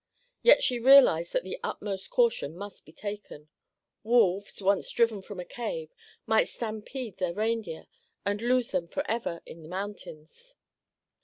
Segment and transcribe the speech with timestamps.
[0.41, 3.49] Yet she realized that the utmost caution must be taken.
[4.01, 5.93] Wolves, once driven from a cave,
[6.25, 7.85] might stampede their reindeer
[8.25, 10.55] and lose them forever in the mountains.